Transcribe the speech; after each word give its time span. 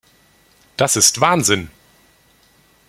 Das 0.77 0.95
ist 0.95 1.21
Wahnsinn! 1.21 1.69